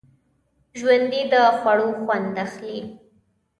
ژوندي 0.79 1.21
د 1.33 1.35
خوړو 1.57 1.87
خوند 2.01 2.33
اخلي 2.45 2.79